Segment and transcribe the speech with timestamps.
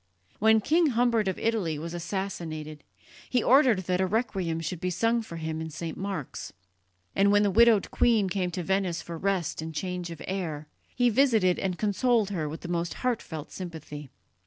[0.39, 2.83] When King Humbert of Italy was assassinated
[3.29, 5.95] he ordered that a requiem should be sung for him in St.
[5.95, 6.53] Mark's;
[7.15, 11.11] and when the widowed queen came to Venice for rest and change of air, he
[11.11, 14.09] visited and consoled her with the most heartfelt sympathy.